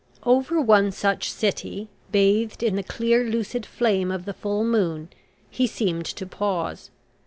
Over 0.23 0.59
one 0.59 0.91
such 0.91 1.29
city, 1.31 1.87
bathed 2.11 2.63
in 2.63 2.75
the 2.75 2.81
clear 2.81 3.23
lucid 3.23 3.67
flame 3.67 4.09
of 4.11 4.25
the 4.25 4.33
full 4.33 4.63
moon, 4.63 5.09
he 5.47 5.67
seemed 5.67 6.05
to 6.07 6.25
pause. 6.25 6.89